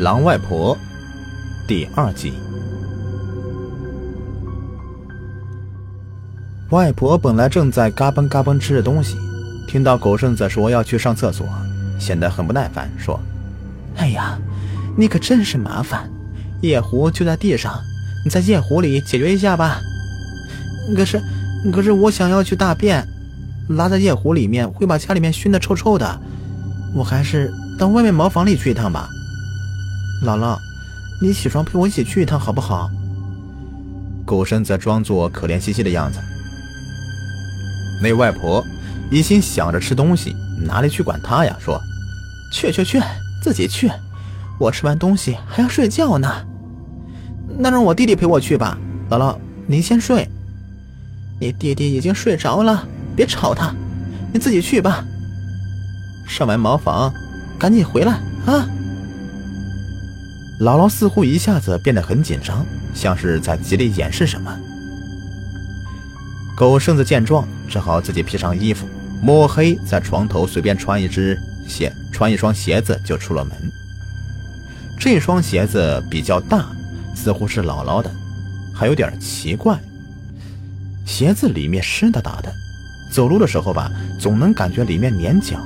[0.00, 0.76] 狼外婆
[1.68, 2.32] 第二集。
[6.70, 9.16] 外婆本来正在嘎嘣嘎嘣吃着东西，
[9.68, 11.46] 听到狗剩子说要去上厕所，
[11.96, 13.20] 显得很不耐烦，说
[13.94, 14.36] ：“哎呀，
[14.96, 16.10] 你可真是麻烦！
[16.60, 17.78] 夜壶就在地上，
[18.24, 19.78] 你在夜壶里解决一下吧。
[20.96, 21.22] 可是，
[21.72, 23.06] 可是我想要去大便，
[23.68, 26.20] 拉在夜壶里面会把家里面熏得臭臭的，
[26.96, 27.48] 我还是
[27.78, 29.08] 到外面茅房里去一趟吧。”
[30.24, 30.58] 姥姥，
[31.20, 32.90] 你起床陪我一起去一趟好不好？
[34.24, 36.18] 狗剩子装作可怜兮兮的样子。
[38.02, 38.64] 那外婆
[39.10, 40.34] 一心想着吃东西，
[40.66, 41.54] 哪里去管他呀？
[41.60, 41.78] 说
[42.52, 43.00] ：“去去去，
[43.42, 43.90] 自己去。
[44.58, 46.28] 我吃完东西还要睡觉呢。
[47.58, 48.78] 那让我弟弟陪我去吧。
[49.10, 49.36] 姥姥，
[49.66, 50.26] 您先睡。
[51.38, 53.74] 你弟弟已经睡着了，别吵他。
[54.32, 55.04] 你自己去吧。
[56.26, 57.12] 上完茅房，
[57.58, 58.14] 赶紧回来
[58.46, 58.66] 啊！”
[60.60, 62.64] 姥姥似乎一下子变得很紧张，
[62.94, 64.56] 像是在极力掩饰什么。
[66.56, 68.86] 狗剩子见状，只好自己披上衣服，
[69.20, 73.52] 摸黑在床头随便穿一只鞋，穿一双鞋子就出了门。
[75.00, 76.66] 这双鞋子比较大，
[77.16, 78.08] 似乎是姥姥的，
[78.72, 79.76] 还有点奇怪。
[81.04, 82.52] 鞋子里面湿哒哒的，
[83.10, 83.90] 走路的时候吧，
[84.20, 85.58] 总能感觉里面粘脚。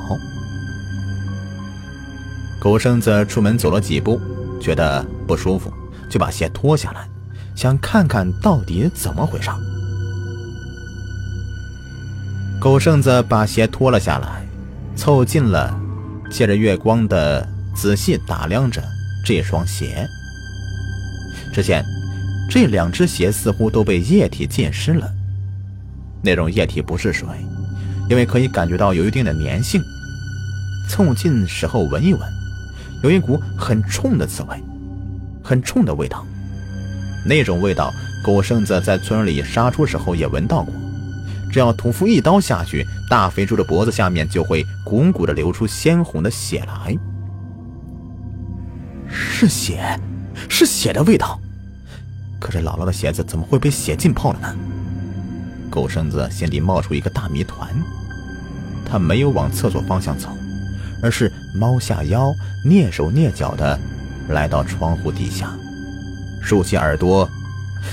[2.58, 4.18] 狗剩子出门走了几步。
[4.60, 5.72] 觉得不舒服，
[6.10, 7.08] 就把鞋脱下来，
[7.54, 9.50] 想看看到底怎么回事。
[12.60, 14.44] 狗剩子把鞋脱了下来，
[14.96, 15.78] 凑近了，
[16.30, 18.82] 借着月光的仔细打量着
[19.24, 20.06] 这双鞋。
[21.54, 21.84] 只见
[22.50, 25.08] 这两只鞋似乎都被液体浸湿了，
[26.22, 27.28] 那种液体不是水，
[28.10, 29.80] 因为可以感觉到有一定的粘性。
[30.88, 32.37] 凑近时候闻一闻。
[33.02, 34.62] 有一股很冲的刺味，
[35.42, 36.24] 很冲的味道。
[37.26, 37.92] 那种味道，
[38.24, 40.72] 狗剩子在村里杀猪时候也闻到过。
[41.50, 46.96] 只要屠夫一刀下去，大肥猪的脖子下面就会汩汩的流出鲜红的血来。
[49.08, 49.98] 是血，
[50.48, 51.40] 是血的味道。
[52.38, 54.54] 可是姥姥的鞋子怎么会被血浸泡了呢？
[55.70, 57.68] 狗剩子心里冒出一个大谜团。
[58.84, 60.28] 他没有往厕所方向走。
[61.00, 63.78] 而是猫下腰，蹑手蹑脚的
[64.28, 65.56] 来到窗户底下，
[66.40, 67.28] 竖起耳朵，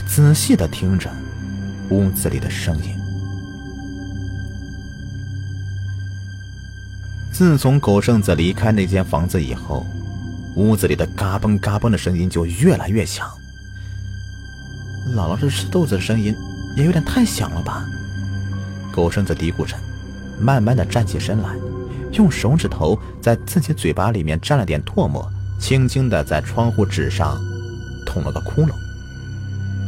[0.08, 1.10] 仔细的听着
[1.90, 2.96] 屋子里的声音。
[7.32, 9.86] 自从狗剩子离开那间房子以后，
[10.56, 13.30] 屋子里的嘎嘣嘎嘣的声音就越来越响。
[15.16, 16.34] 姥姥这吃豆子的声音
[16.76, 17.86] 也有点太响了吧？
[18.92, 19.76] 狗剩子嘀咕着，
[20.40, 21.50] 慢慢的站起身来。
[22.16, 27.38] 用手指头在自己嘴巴里面沾了点唾沫，轻轻地在窗户纸上
[28.06, 28.72] 捅了个窟窿。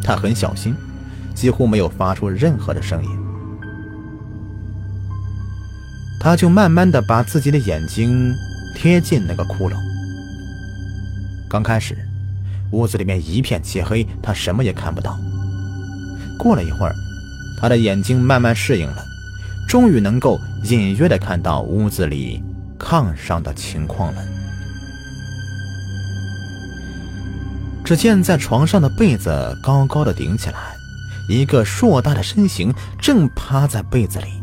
[0.03, 0.75] 他很小心，
[1.35, 3.09] 几乎没有发出任何的声音。
[6.19, 8.33] 他就慢慢地把自己的眼睛
[8.75, 9.75] 贴近那个窟窿。
[11.49, 11.95] 刚开始，
[12.71, 15.17] 屋子里面一片漆黑，他什么也看不到。
[16.37, 16.93] 过了一会儿，
[17.59, 19.03] 他的眼睛慢慢适应了。
[19.67, 22.41] 终于能够隐约的看到屋子里
[22.79, 24.21] 炕上的情况了。
[27.83, 30.75] 只见在床上的被子高高的顶起来，
[31.29, 34.41] 一个硕大的身形正趴在被子里，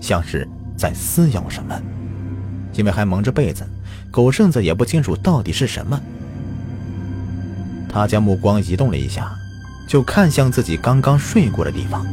[0.00, 1.80] 像是在撕咬什么。
[2.72, 3.64] 因为还蒙着被子，
[4.10, 6.00] 狗剩子也不清楚到底是什么。
[7.88, 9.32] 他将目光移动了一下，
[9.88, 12.04] 就看向自己刚刚睡过的地方。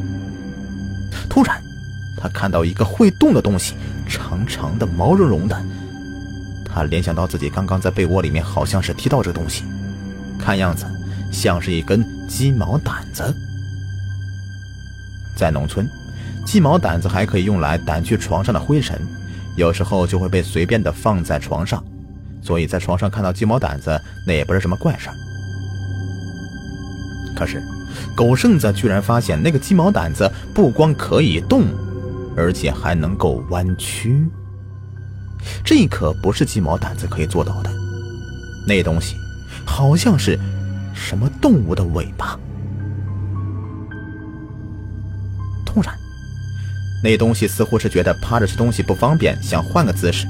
[1.27, 1.59] 突然。
[2.21, 3.73] 他看到一个会动的东西，
[4.07, 5.59] 长长的、毛茸茸的。
[6.63, 9.63] 他联想到自己刚刚在被窝里面好像是踢到这个东西，
[10.37, 10.85] 看样子
[11.31, 13.35] 像是一根鸡毛掸子。
[15.35, 15.89] 在农村，
[16.45, 19.01] 鸡毛掸子还可以用来掸去床上的灰尘，
[19.57, 21.83] 有时候就会被随便的放在床上，
[22.43, 25.09] 所以在床上看到鸡毛掸子那也不是什么怪事
[27.35, 27.61] 可是，
[28.15, 31.65] 狗剩子居然发现那个鸡毛掸子不光可以动。
[32.35, 34.25] 而且还能够弯曲，
[35.63, 37.71] 这可不是鸡毛掸子可以做到的。
[38.67, 39.15] 那东西
[39.65, 40.39] 好像是
[40.93, 42.39] 什么动物的尾巴。
[45.65, 45.95] 突然，
[47.03, 50.27] 那东西似乎是觉得趴着吃东西不方便，想换个姿势。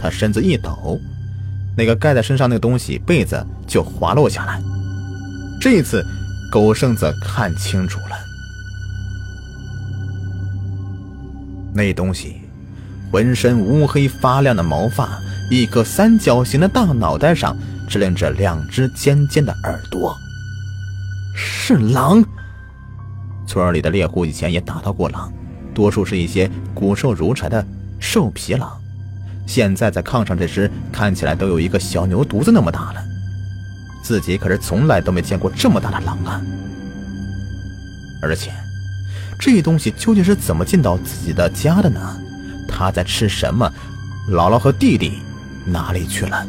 [0.00, 1.00] 他身子一抖，
[1.76, 4.60] 那个盖在身上那个东西被子就滑落下来。
[5.60, 6.04] 这一次，
[6.50, 8.33] 狗剩子看清楚了。
[11.74, 12.36] 那东西，
[13.10, 15.18] 浑身乌黑发亮的毛发，
[15.50, 17.56] 一颗三角形的大脑袋上
[17.88, 20.16] 支棱着两只尖尖的耳朵。
[21.36, 22.24] 是狼！
[23.46, 25.32] 村里的猎户以前也打到过狼，
[25.74, 27.64] 多数是一些骨瘦如柴的
[27.98, 28.70] 瘦皮狼。
[29.46, 33.04] 现在在炕上这只，看起来都有一个小牛犊子那么大了。
[34.02, 36.40] 自己可是从来都没见过这么大的狼啊！
[38.22, 38.50] 而且，
[39.46, 42.00] 这东西究竟是怎么进到自己的家的呢？
[42.66, 43.70] 他在吃什么？
[44.30, 45.18] 姥姥和弟弟
[45.66, 46.46] 哪里去了？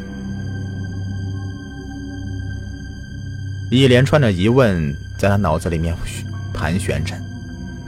[3.70, 5.94] 一连串的疑问在他脑子里面
[6.54, 7.14] 盘旋着，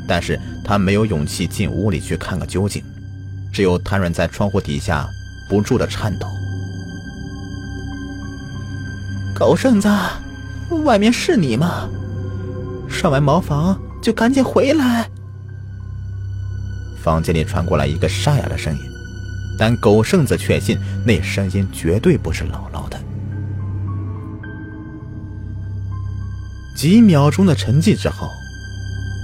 [0.06, 2.84] 但是他没有勇气进屋里去看个究竟，
[3.50, 5.08] 只有瘫软在窗户底下，
[5.49, 6.28] 不住的颤抖。
[9.34, 9.88] 狗剩子，
[10.84, 11.88] 外面是你吗？
[12.90, 15.06] 上完茅房就赶紧回来。
[17.02, 18.81] 房间里传过来一个沙哑的声音，
[19.58, 22.99] 但狗剩子确信那声音绝对不是姥姥的。
[26.75, 28.31] 几秒钟的沉寂之后，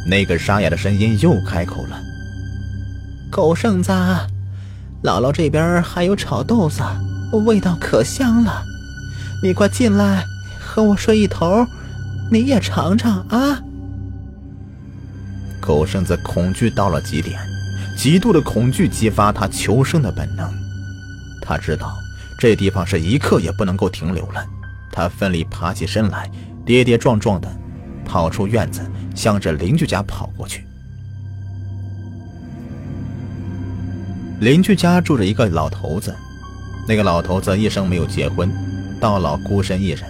[0.06, 1.98] 那个沙哑的声音又开口了
[3.32, 3.90] ：“狗剩子，
[5.02, 6.82] 姥姥这边还有炒豆子，
[7.46, 8.62] 味道可香了，
[9.42, 10.26] 你快进来
[10.60, 11.66] 和我睡一头，
[12.30, 13.62] 你也尝尝啊。”
[15.64, 17.40] 狗剩子恐惧到了极点，
[17.96, 20.52] 极度的恐惧激发他求生的本能。
[21.40, 21.94] 他知道
[22.38, 24.44] 这地方是一刻也不能够停留了，
[24.92, 26.30] 他奋力爬起身来。
[26.66, 27.48] 跌跌撞撞的
[28.06, 28.80] 跑出院子，
[29.14, 30.66] 向着邻居家跑过去。
[34.40, 36.14] 邻居家住着一个老头子，
[36.88, 38.50] 那个老头子一生没有结婚，
[38.98, 40.02] 到老孤身一人，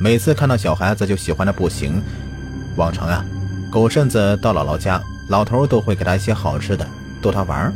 [0.00, 2.02] 每次看到小孩子就喜欢的不行。
[2.76, 3.24] 往常啊，
[3.74, 6.86] 狗剩子到姥姥家，老头都会给他一些好吃的，
[7.20, 7.74] 逗他玩。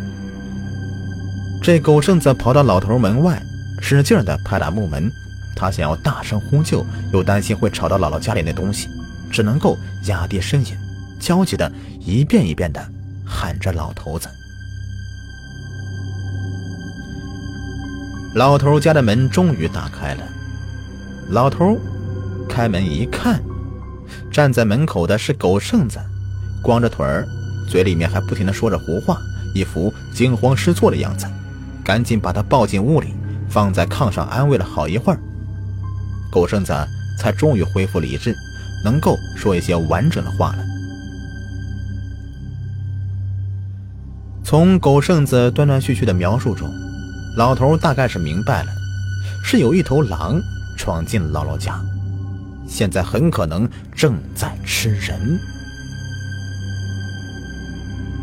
[1.61, 3.43] 这狗剩子跑到老头门外，
[3.81, 5.11] 使劲的拍打木门。
[5.57, 8.87] 他想要大声呼救，又担心会吵到姥姥家里那东西，
[9.29, 10.73] 只能够压低声音，
[11.19, 11.69] 焦急的
[11.99, 12.81] 一遍一遍的
[13.27, 14.29] 喊着老头子。
[18.37, 20.23] 老头家的门终于打开了，
[21.31, 21.77] 老头
[22.49, 23.43] 开门一看，
[24.31, 25.99] 站在门口的是狗剩子，
[26.63, 27.27] 光着腿儿，
[27.69, 29.19] 嘴里面还不停的说着胡话，
[29.55, 31.27] 一副惊慌失措的样子，
[31.85, 33.15] 赶紧把他抱进屋里，
[33.49, 35.19] 放在炕上安慰了好一会儿。
[36.31, 36.73] 狗剩子
[37.19, 38.35] 才终于恢复理智，
[38.85, 40.59] 能够说一些完整的话了。
[44.45, 46.71] 从狗剩子断断续续的描述中，
[47.37, 48.71] 老头大概是明白了，
[49.45, 50.41] 是有一头狼
[50.77, 51.79] 闯进姥姥家，
[52.69, 55.19] 现在很可能正在吃人。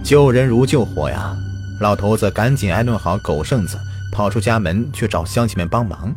[0.03, 1.36] 救人如救火呀！
[1.81, 3.77] 老头子赶紧安顿好狗剩子，
[4.13, 6.15] 跑出家门去找乡亲们帮忙。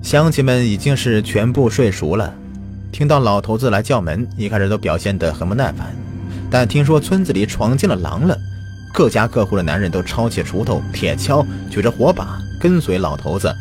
[0.00, 2.32] 乡亲们已经是全部睡熟了，
[2.92, 5.88] 听到老头子来叫门，一开始都表现得很不耐烦。
[6.50, 8.38] 但听说村子里闯进了狼了，
[8.94, 13.52] 各家各户的男人都抄起锄头、铁锹，举着火把，跟随老头子。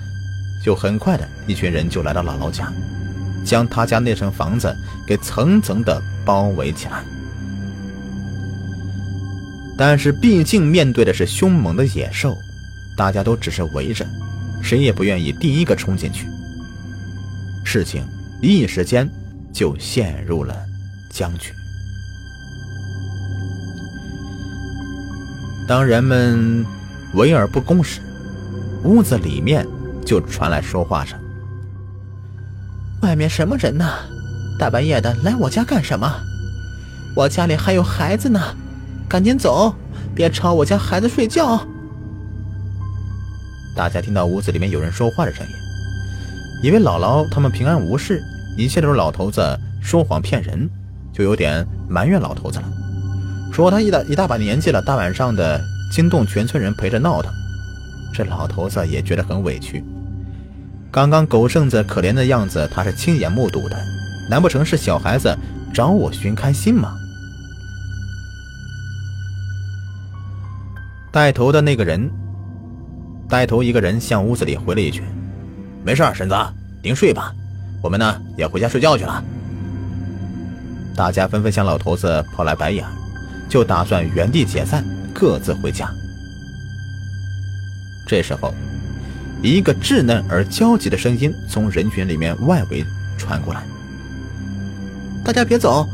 [0.63, 2.71] 就很快的一群人就来到姥姥家，
[3.45, 4.75] 将他家那层房子
[5.06, 7.04] 给层层的包围起来。
[9.77, 12.36] 但是毕竟面对的是凶猛的野兽，
[12.98, 14.06] 大家都只是围着，
[14.62, 16.27] 谁也不愿意第一个冲进去。
[17.63, 18.03] 事情
[18.41, 19.08] 一时间
[19.53, 20.55] 就陷入了
[21.12, 21.51] 僵局。
[25.67, 26.65] 当人们
[27.13, 28.01] 围而不攻时，
[28.84, 29.67] 屋子里面
[30.08, 31.20] 就传来说话声
[33.04, 33.86] ：“外面什么人呢？
[34.58, 36.10] 大半夜的来我家干什么？
[37.14, 38.40] 我家里还有孩子呢，
[39.10, 39.76] 赶紧走，
[40.16, 41.62] 别吵我家孩子睡觉。”
[43.76, 45.54] 大家听到屋子里面有人说话的声音。
[46.64, 48.24] 以为姥姥他们平安无事，
[48.58, 50.70] 一切都是老头子说谎骗人，
[51.14, 52.66] 就有点埋怨老头子了，
[53.52, 55.62] 说他一大一大把年纪了，大晚上的
[55.92, 57.30] 惊动全村人陪着闹腾。
[58.14, 59.84] 这老头子也觉得很委屈。
[60.91, 63.77] 刚刚狗剩子可怜的样子，他是亲眼目睹的，
[64.29, 65.38] 难不成是小孩子
[65.74, 66.96] 找我寻开心吗？
[71.12, 72.10] 带头的那个人，
[73.27, 75.03] 带头一个人向屋子里回了一句。
[75.84, 76.36] 没事，婶子，
[76.84, 77.34] 您睡吧，
[77.82, 79.24] 我们呢也回家睡觉去了。
[80.96, 82.86] 大家纷纷向老头子抛来白眼，
[83.50, 85.89] 就打算原地解散，各自回家。
[88.08, 88.53] 这时候，
[89.44, 92.84] 一个稚嫩而焦急的声音从人群里面外围
[93.17, 93.63] 传过来
[95.24, 95.88] ：“大家别走，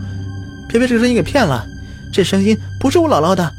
[0.69, 1.65] 别被这个声音给骗了，
[2.12, 3.53] 这声音不是我姥姥的。”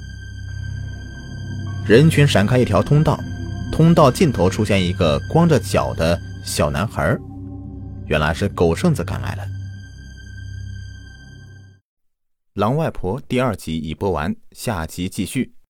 [1.87, 3.21] 人群闪开一条通道，
[3.71, 7.17] 通道尽头出现一个光着脚的小男孩，
[8.07, 9.45] 原来是狗剩子赶来了。
[12.55, 15.55] 狼外婆第二集已播完，下集继续。